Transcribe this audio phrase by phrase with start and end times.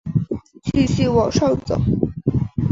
[0.63, 1.79] 继续往上走